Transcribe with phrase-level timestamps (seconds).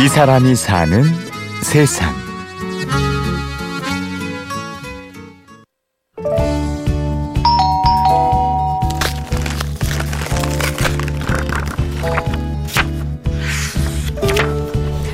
[0.00, 1.02] 이 사람이 사는
[1.60, 2.14] 세상.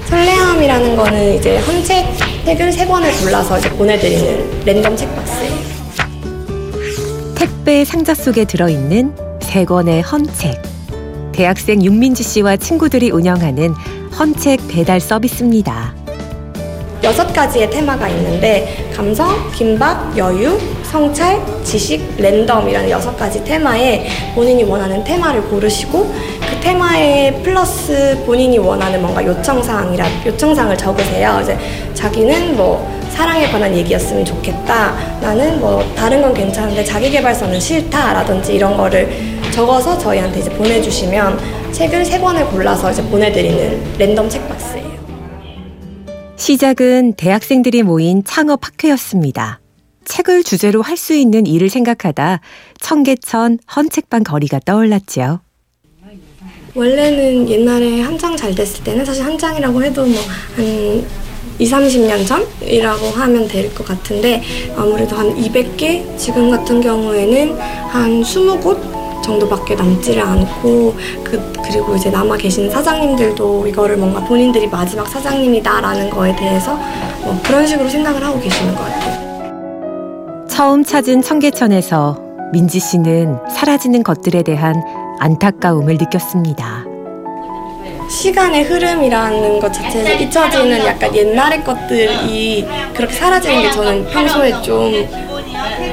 [0.04, 2.04] 설레함이라는 거는 이제 헌책
[2.44, 5.54] 책을 세 권을 골라서 이제 보내드리는 랜덤 책박스예요.
[7.34, 10.73] 택배 상자 속에 들어있는 세 권의 헌책.
[11.34, 13.74] 대학생 윤민지 씨와 친구들이 운영하는
[14.16, 15.92] 헌책 배달 서비스입니다.
[17.02, 25.02] 여섯 가지의 테마가 있는데 감성, 김밥, 여유, 성찰, 지식, 랜덤이라는 여섯 가지 테마에 본인이 원하는
[25.02, 31.40] 테마를 고르시고 그 테마에 플러스 본인이 원하는 뭔가 요청사항이라 요청사항을 적으세요.
[31.42, 31.58] 이제
[31.94, 34.94] 자기는 뭐 사랑에 관한 얘기였으면 좋겠다.
[35.20, 41.38] 나는 뭐 다른 건 괜찮은데 자기 개발서는 싫다라든지 이런 거를 적어서 저희한테 이제 보내주시면
[41.72, 44.94] 책을 세 권을 골라서 이제 보내드리는 랜덤 책박스예요.
[46.36, 49.60] 시작은 대학생들이 모인 창업 학회였습니다.
[50.04, 52.40] 책을 주제로 할 수 있는 일을 생각하다
[52.80, 55.40] 청계천 헌책방 거리가 떠올랐지요.
[56.74, 61.06] 원래는 옛날에 한창 잘 됐을 때는 사실 한창이라고 해도 뭐한
[61.60, 64.42] 2, 30년 전이라고 하면 될 것 같은데
[64.76, 68.93] 아무래도 한 200개 지금 같은 경우에는 한 20곳
[69.24, 70.94] 정도밖에 남지를 않고
[71.24, 76.74] 그, 그리고 이제 남아 계신 사장님들도 이거를 뭔가 본인들이 마지막 사장님이다라는 거에 대해서
[77.22, 79.24] 뭐 그런 식으로 생각을 하고 계시는 것 같아요.
[80.46, 82.18] 처음 찾은 청계천에서
[82.52, 84.74] 민지 씨는 사라지는 것들에 대한
[85.18, 86.84] 안타까움을 느꼈습니다.
[88.08, 94.92] 시간의 흐름이라는 것 자체에서 잊혀지는 약간 옛날의 것들이 그렇게 사라지는 게 저는 평소에 좀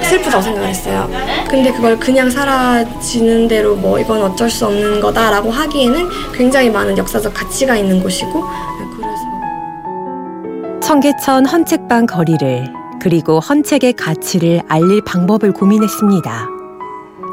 [0.04, 1.10] 슬프다고 생각을 했어요.
[1.50, 7.34] 근데 그걸 그냥 사라지는 대로 뭐 이건 어쩔 수 없는 거다라고 하기에는 굉장히 많은 역사적
[7.34, 8.44] 가치가 있는 곳이고
[8.96, 9.24] 그래서
[10.82, 16.48] 청계천 헌책방 거리를 그리고 헌책의 가치를 알릴 방법을 고민했습니다.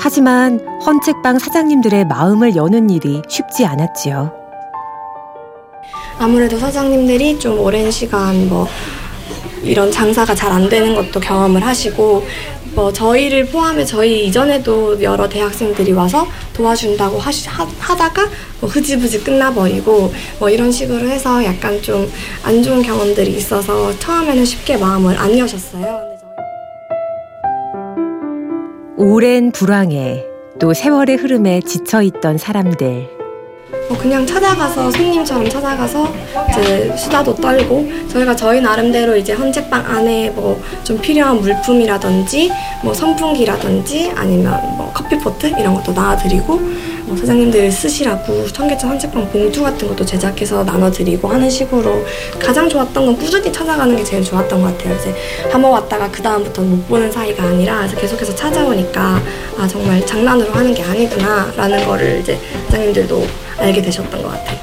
[0.00, 4.32] 하지만 헌책방 사장님들의 마음을 여는 일이 쉽지 않았지요.
[6.18, 8.66] 아무래도 사장님들이 좀 오랜 시간 뭐
[9.62, 12.26] 이런 장사가 잘 안 되는 것도 경험을 하시고
[12.74, 18.28] 뭐 저희를 포함해 저희 이전에도 여러 대학생들이 와서 도와준다고 하시, 하, 하다가
[18.60, 22.08] 뭐 흐지부지 끝나버리고 뭐 이런 식으로 해서 약간 좀
[22.44, 26.08] 안 좋은 경험들이 있어서 처음에는 쉽게 마음을 안 여셨어요.
[28.96, 30.24] 오랜 불황에
[30.58, 33.17] 또 세월의 흐름에 지쳐있던 사람들.
[33.88, 36.12] 뭐 그냥 찾아가서 손님처럼 찾아가서
[36.50, 42.50] 이제 수다도 떨고 저희가 저희 나름대로 이제 헌책방 안에 뭐 좀 필요한 물품이라든지
[42.82, 46.58] 뭐 선풍기라든지 아니면 뭐 커피포트 이런 것도 나눠드리고
[47.08, 52.04] 뭐 사장님들 쓰시라고 청계천 헌책방 봉투 같은 것도 제작해서 나눠드리고 하는 식으로
[52.38, 54.94] 가장 좋았던 건 꾸준히 찾아가는 게 제일 좋았던 것 같아요.
[54.96, 55.14] 이제
[55.50, 59.20] 한 번 왔다가 그 다음부터는 못 보는 사이가 아니라 계속해서 찾아오니까
[59.58, 63.26] 아 정말 장난으로 하는 게 아니구나라는 거를 이제 사장님들도
[63.58, 64.58] 알게 되셨던 것 같아요.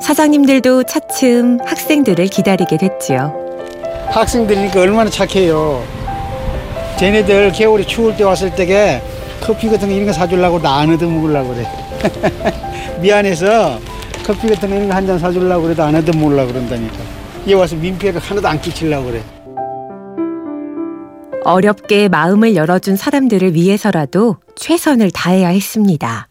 [0.00, 3.32] 사장님들도 차츰 학생들을 기다리게 됐지요.
[4.10, 5.82] 학생들이니까 얼마나 착해요.
[6.98, 9.00] 쟤네들 겨울에 추울 때 왔을 때게
[9.42, 11.66] 커피 같은 거 이런 거 사주려고 나 안 얻어 먹으려고 그래.
[13.00, 13.78] 미안해서
[14.24, 16.96] 커피 같은 거 이런 거 한 잔 사주려고 그래도 안 얻어 먹으려고 그런다니까.
[17.48, 19.22] 얘 와서 민폐를 하나도 안 끼치려고 그래.
[21.44, 26.28] 어렵게 마음을 열어준 사람들을 위해서라도 최선을 다해야 했습니다.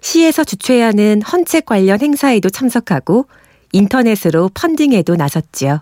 [0.00, 3.26] 시에서 주최하는 헌책 관련 행사에도 참석하고
[3.72, 5.80] 인터넷으로 펀딩에도 나섰지요.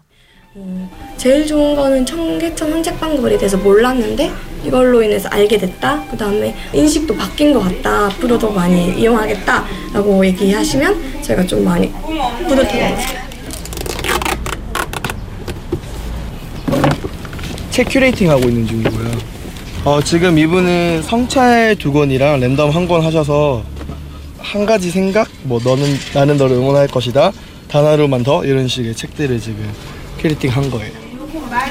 [0.59, 4.31] 어, 제일 좋은 거는 청계천 헌책방거리에 대해서 몰랐는데
[4.65, 6.05] 이걸로 인해서 알게 됐다.
[6.11, 8.07] 그 다음에 인식도 바뀐 것 같다.
[8.07, 12.97] 앞으로도 많이 이용하겠다 라고 얘기하시면 제가 좀 많이 뿌듯한 것 같아요.
[17.71, 19.11] 책 curating 하고 있는 중이고요.
[19.85, 23.63] 어, 지금 이분은 성찰 두 권이랑 랜덤 한 권 하셔서
[24.39, 27.33] 한 가지 생각, 뭐 너는 나는 너를 응원할 것이다,
[27.69, 29.69] 단 하루만 더 이런 식의 책들을 지금
[30.19, 31.07] curating 한 거예요.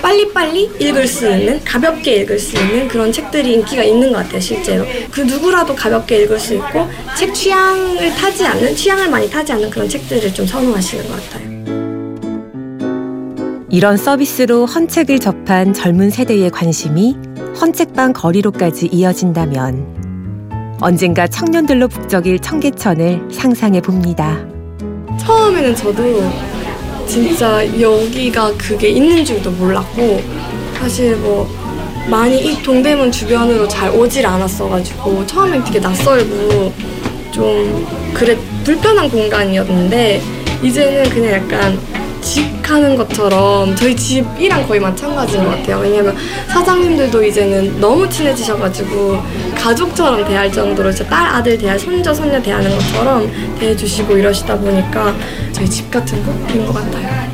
[0.01, 4.86] 빨리빨리 읽을 수 있는 가볍게 읽을 수 있는 그런 책들이 인기가 있는 것 같아요 실제로
[5.12, 6.88] 그 누구라도 가볍게 읽을 수 있고
[7.18, 11.56] 책 취향을 타지 않는 취향을 많이 타지 않는 그런 책들을 좀 선호하시는 것 같아요
[13.69, 17.18] 이런 서비스로 헌책을 접한 젊은 세대의 관심이
[17.59, 24.38] 헌책방 거리로까지 이어진다면 언젠가 청년들로 북적일 청계천을 상상해 봅니다.
[25.19, 26.03] 처음에는 저도
[27.07, 30.21] 진짜 여기가 그게 있는 줄도 몰랐고
[30.79, 31.47] 사실 뭐
[32.09, 36.73] 많이 이 동대문 주변으로 잘 오질 않았어가지고 처음엔 되게 낯설고
[37.31, 40.21] 좀 그래 불편한 공간이었는데
[40.63, 41.79] 이제는 그냥 약간
[42.21, 45.79] 집 가는 것처럼 저희 집이랑 거의 마찬가지인 것 같아요.
[45.79, 46.15] 왜냐면
[46.47, 49.19] 사장님들도 이제는 너무 친해지셔가지고
[49.65, 53.27] 가족처럼 대할 정도로 진짜 딸, 아들 대할, 손자, 손녀 대하는 것처럼
[53.57, 55.15] 대해주시고 이러시다 보니까
[55.51, 57.25] 저희 집 같은 곳인 것 같아요.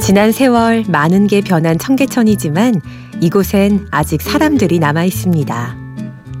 [0.00, 2.80] 지난 세월 많은 게 변한 청계천이지만
[3.20, 5.76] 이곳엔 아직 사람들이 남아 있습니다.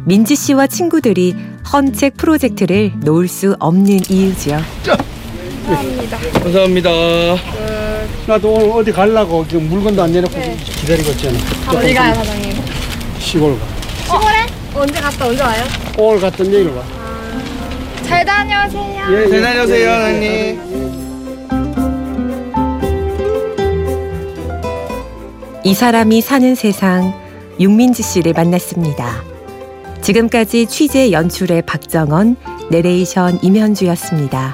[0.04, 1.34] 민지 씨와 친구들이
[1.72, 4.58] 헌책 프로젝트를 놓을 수 없는 이유죠.
[6.34, 6.90] 감사합니다.
[8.28, 10.40] 나도 오늘 어디 가려고 지금 물건도 안 내놓고
[10.80, 11.36] 기다리고 있잖아.
[11.66, 12.52] 어디 가요, 사장님?
[13.18, 13.71] 시골 가.
[14.82, 15.62] 언제 갔다 언제 와요?
[15.96, 16.82] 오늘 갔던 내일 와.
[18.02, 19.06] 잘 다녀오세요.
[19.12, 20.60] 예, 잘 다녀오세요, 하나님.
[25.62, 27.14] 이 사람이 사는 세상
[27.60, 29.22] 윤민지 씨를 만났습니다.
[30.00, 32.34] 지금까지 취재 연출의 박정원,
[32.72, 34.52] 내레이션 임현주였습니다.